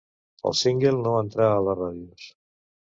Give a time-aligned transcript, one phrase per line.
[0.51, 2.29] El Single no entrà a les ràdios.